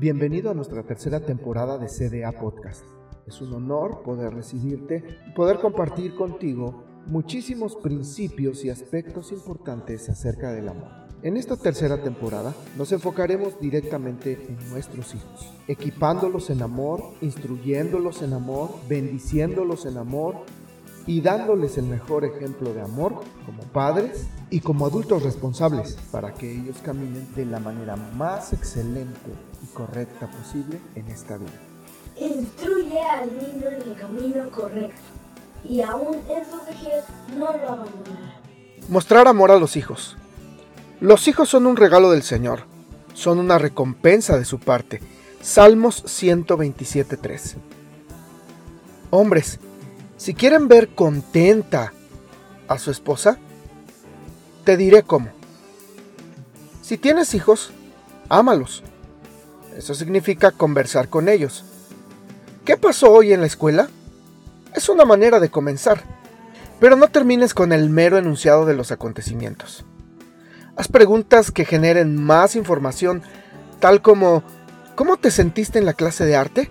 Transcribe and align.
Bienvenido 0.00 0.50
a 0.50 0.54
nuestra 0.54 0.82
tercera 0.82 1.20
temporada 1.20 1.76
de 1.76 1.86
CDA 1.88 2.32
Podcast. 2.32 2.86
Es 3.26 3.42
un 3.42 3.52
honor 3.52 4.02
poder 4.02 4.32
recibirte 4.32 5.04
y 5.28 5.32
poder 5.32 5.58
compartir 5.58 6.14
contigo 6.14 6.84
muchísimos 7.04 7.76
principios 7.76 8.64
y 8.64 8.70
aspectos 8.70 9.30
importantes 9.30 10.08
acerca 10.08 10.52
del 10.52 10.70
amor. 10.70 10.88
En 11.22 11.36
esta 11.36 11.54
tercera 11.58 12.02
temporada 12.02 12.54
nos 12.78 12.92
enfocaremos 12.92 13.60
directamente 13.60 14.42
en 14.48 14.70
nuestros 14.70 15.14
hijos, 15.14 15.52
equipándolos 15.68 16.48
en 16.48 16.62
amor, 16.62 17.02
instruyéndolos 17.20 18.22
en 18.22 18.32
amor, 18.32 18.70
bendiciéndolos 18.88 19.84
en 19.84 19.98
amor 19.98 20.46
y 21.10 21.22
dándoles 21.22 21.76
el 21.76 21.86
mejor 21.86 22.24
ejemplo 22.24 22.72
de 22.72 22.82
amor 22.82 23.22
como 23.44 23.64
padres 23.72 24.28
y 24.48 24.60
como 24.60 24.86
adultos 24.86 25.24
responsables 25.24 25.96
para 26.12 26.32
que 26.34 26.48
ellos 26.48 26.76
caminen 26.84 27.26
de 27.34 27.46
la 27.46 27.58
manera 27.58 27.96
más 27.96 28.52
excelente 28.52 29.32
y 29.60 29.66
correcta 29.74 30.30
posible 30.30 30.80
en 30.94 31.08
esta 31.08 31.36
vida. 31.36 31.50
Instruye 32.16 33.00
al 33.00 33.26
niño 33.26 33.70
en 33.70 33.90
el 33.90 33.96
camino 33.96 34.50
correcto 34.52 35.00
y 35.68 35.80
aún 35.80 36.14
en 36.28 36.44
su 36.44 36.64
vejez 36.64 37.04
no 37.36 37.46
lo 37.56 37.68
abandonará. 37.68 38.40
Mostrar 38.88 39.26
amor 39.26 39.50
a 39.50 39.58
los 39.58 39.76
hijos. 39.76 40.16
Los 41.00 41.26
hijos 41.26 41.48
son 41.48 41.66
un 41.66 41.76
regalo 41.76 42.12
del 42.12 42.22
Señor, 42.22 42.66
son 43.14 43.40
una 43.40 43.58
recompensa 43.58 44.38
de 44.38 44.44
su 44.44 44.60
parte. 44.60 45.00
Salmos 45.42 46.04
127.3. 46.04 47.56
Hombres, 49.10 49.58
si 50.20 50.34
quieren 50.34 50.68
ver 50.68 50.90
contenta 50.90 51.94
a 52.68 52.78
su 52.78 52.90
esposa, 52.90 53.38
te 54.64 54.76
diré 54.76 55.02
cómo. 55.02 55.30
Si 56.82 56.98
tienes 56.98 57.32
hijos, 57.32 57.72
ámalos. 58.28 58.82
Eso 59.78 59.94
significa 59.94 60.50
conversar 60.50 61.08
con 61.08 61.30
ellos. 61.30 61.64
¿Qué 62.66 62.76
pasó 62.76 63.10
hoy 63.10 63.32
en 63.32 63.40
la 63.40 63.46
escuela? 63.46 63.88
Es 64.74 64.90
una 64.90 65.06
manera 65.06 65.40
de 65.40 65.48
comenzar, 65.48 66.02
pero 66.80 66.96
no 66.96 67.08
termines 67.08 67.54
con 67.54 67.72
el 67.72 67.88
mero 67.88 68.18
enunciado 68.18 68.66
de 68.66 68.74
los 68.74 68.92
acontecimientos. 68.92 69.86
Haz 70.76 70.88
preguntas 70.88 71.50
que 71.50 71.64
generen 71.64 72.22
más 72.22 72.56
información, 72.56 73.22
tal 73.78 74.02
como 74.02 74.42
¿cómo 74.96 75.16
te 75.16 75.30
sentiste 75.30 75.78
en 75.78 75.86
la 75.86 75.94
clase 75.94 76.26
de 76.26 76.36
arte? 76.36 76.70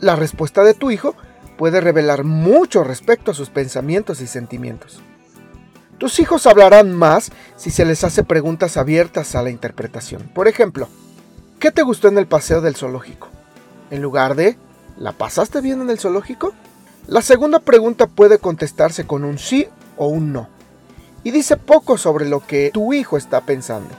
La 0.00 0.16
respuesta 0.16 0.64
de 0.64 0.74
tu 0.74 0.90
hijo 0.90 1.14
puede 1.60 1.82
revelar 1.82 2.24
mucho 2.24 2.84
respecto 2.84 3.32
a 3.32 3.34
sus 3.34 3.50
pensamientos 3.50 4.22
y 4.22 4.26
sentimientos. 4.26 5.00
Tus 5.98 6.18
hijos 6.18 6.46
hablarán 6.46 6.96
más 6.96 7.32
si 7.56 7.70
se 7.70 7.84
les 7.84 8.02
hace 8.02 8.24
preguntas 8.24 8.78
abiertas 8.78 9.34
a 9.34 9.42
la 9.42 9.50
interpretación. 9.50 10.30
Por 10.34 10.48
ejemplo, 10.48 10.88
¿qué 11.58 11.70
te 11.70 11.82
gustó 11.82 12.08
en 12.08 12.16
el 12.16 12.26
paseo 12.26 12.62
del 12.62 12.76
zoológico? 12.76 13.28
En 13.90 14.00
lugar 14.00 14.36
de 14.36 14.56
¿la 14.96 15.12
pasaste 15.12 15.60
bien 15.60 15.82
en 15.82 15.90
el 15.90 15.98
zoológico? 15.98 16.54
La 17.06 17.20
segunda 17.20 17.58
pregunta 17.58 18.06
puede 18.06 18.38
contestarse 18.38 19.06
con 19.06 19.22
un 19.22 19.36
sí 19.36 19.68
o 19.98 20.06
un 20.06 20.32
no. 20.32 20.48
Y 21.24 21.30
dice 21.30 21.58
poco 21.58 21.98
sobre 21.98 22.26
lo 22.26 22.40
que 22.40 22.70
tu 22.72 22.94
hijo 22.94 23.18
está 23.18 23.42
pensando. 23.42 23.90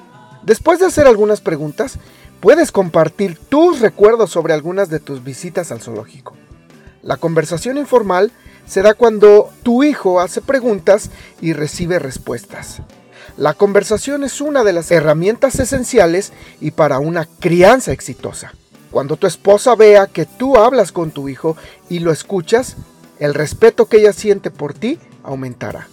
Después 0.41 0.79
de 0.79 0.87
hacer 0.87 1.05
algunas 1.05 1.41
preguntas, 1.41 1.99
puedes 2.39 2.71
compartir 2.71 3.37
tus 3.37 3.81
recuerdos 3.81 4.31
sobre 4.31 4.55
algunas 4.55 4.89
de 4.89 4.99
tus 4.99 5.23
visitas 5.23 5.71
al 5.71 5.79
zoológico. 5.79 6.40
La 7.03 7.17
conversación 7.17 7.77
informal 7.77 8.31
se 8.65 8.81
da 8.81 8.93
cuando 8.93 9.49
tu 9.63 9.83
hijo 9.83 10.19
hace 10.19 10.41
preguntas 10.41 11.09
y 11.41 11.53
recibe 11.53 11.99
respuestas. 11.99 12.81
La 13.37 13.53
conversación 13.53 14.23
es 14.23 14.41
una 14.41 14.63
de 14.63 14.73
las 14.73 14.91
herramientas 14.91 15.59
esenciales 15.59 16.31
y 16.59 16.71
para 16.71 16.99
una 16.99 17.25
crianza 17.39 17.91
exitosa. 17.91 18.53
Cuando 18.91 19.15
tu 19.15 19.25
esposa 19.25 19.75
vea 19.75 20.07
que 20.07 20.25
tú 20.25 20.57
hablas 20.57 20.91
con 20.91 21.11
tu 21.11 21.29
hijo 21.29 21.55
y 21.89 21.99
lo 21.99 22.11
escuchas, 22.11 22.75
el 23.19 23.33
respeto 23.33 23.87
que 23.87 23.97
ella 23.97 24.13
siente 24.13 24.51
por 24.51 24.73
ti 24.73 24.99
aumentará. 25.23 25.87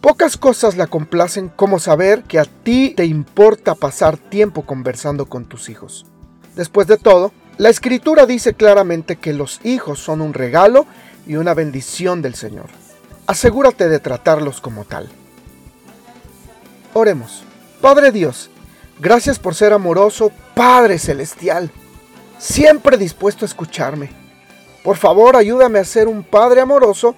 Pocas 0.00 0.36
cosas 0.36 0.76
la 0.76 0.88
complacen 0.88 1.48
como 1.48 1.78
saber 1.78 2.24
que 2.24 2.38
a 2.38 2.44
ti 2.44 2.92
te 2.96 3.06
importa 3.06 3.74
pasar 3.74 4.16
tiempo 4.18 4.62
conversando 4.66 5.26
con 5.26 5.46
tus 5.46 5.68
hijos. 5.68 6.06
Después 6.56 6.86
de 6.86 6.98
todo, 6.98 7.32
la 7.58 7.68
escritura 7.68 8.26
dice 8.26 8.54
claramente 8.54 9.16
que 9.16 9.32
los 9.32 9.60
hijos 9.64 9.98
son 9.98 10.20
un 10.20 10.34
regalo 10.34 10.86
y 11.26 11.36
una 11.36 11.54
bendición 11.54 12.22
del 12.22 12.34
Señor. 12.34 12.70
Asegúrate 13.26 13.88
de 13.88 14.00
tratarlos 14.00 14.60
como 14.60 14.84
tal. 14.84 15.08
Oremos. 16.94 17.44
Padre 17.80 18.12
Dios, 18.12 18.50
gracias 19.00 19.38
por 19.38 19.54
ser 19.54 19.72
amoroso, 19.72 20.30
Padre 20.54 20.98
Celestial, 20.98 21.70
siempre 22.38 22.96
dispuesto 22.96 23.44
a 23.44 23.48
escucharme. 23.48 24.10
Por 24.84 24.96
favor, 24.96 25.36
ayúdame 25.36 25.78
a 25.78 25.84
ser 25.84 26.08
un 26.08 26.22
Padre 26.22 26.60
amoroso 26.60 27.14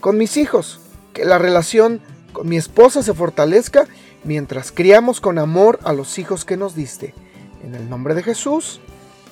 con 0.00 0.16
mis 0.16 0.36
hijos, 0.36 0.80
que 1.12 1.24
la 1.24 1.38
relación 1.38 2.00
con 2.32 2.48
mi 2.48 2.56
esposa 2.56 3.02
se 3.02 3.14
fortalezca 3.14 3.86
mientras 4.24 4.72
criamos 4.72 5.20
con 5.20 5.38
amor 5.38 5.78
a 5.84 5.92
los 5.92 6.18
hijos 6.18 6.44
que 6.44 6.56
nos 6.56 6.74
diste. 6.74 7.14
En 7.62 7.74
el 7.74 7.88
nombre 7.88 8.14
de 8.14 8.22
Jesús. 8.22 8.80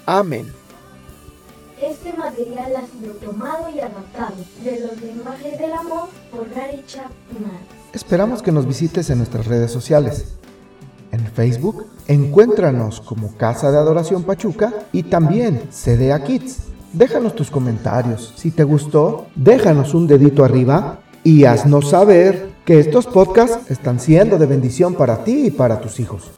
Amén. 0.07 0.47
Este 1.81 2.13
material 2.13 2.73
ha 2.77 2.87
sido 2.87 3.15
tomado 3.15 3.71
y 3.75 3.81
adaptado 3.81 4.35
de 4.63 4.81
los 4.81 5.01
lenguajes 5.01 5.59
del 5.59 5.73
amor 5.73 6.09
por 6.31 6.49
Gary 6.51 6.85
Chapman. 6.87 7.59
Esperamos 7.93 8.43
que 8.43 8.53
nos 8.53 8.67
visites 8.67 9.09
en 9.09 9.19
nuestras 9.19 9.47
redes 9.47 9.71
sociales. 9.71 10.35
En 11.11 11.27
Facebook, 11.27 11.87
encuéntranos 12.07 13.01
como 13.01 13.35
Casa 13.37 13.71
de 13.71 13.79
Adoración 13.79 14.25
Pachuca 14.25 14.75
y 14.93 15.05
también 15.05 15.71
CDA 15.71 16.23
Kids. 16.23 16.59
Déjanos 16.93 17.35
tus 17.35 17.51
comentarios. 17.51 18.35
Si 18.37 18.51
te 18.51 18.65
gustó, 18.65 19.27
déjanos 19.35 19.95
un 19.95 20.07
dedito 20.07 20.45
arriba 20.45 21.01
y 21.25 21.45
haznos 21.45 21.91
saber 21.91 22.51
que 22.65 22.79
estos 22.79 23.07
podcasts 23.07 23.71
están 23.71 24.01
siendo 24.01 24.39
de 24.39 24.47
bendición 24.47 24.95
para 24.95 25.25
ti 25.25 25.47
y 25.47 25.51
para 25.51 25.81
tus 25.81 25.99
hijos. 25.99 26.31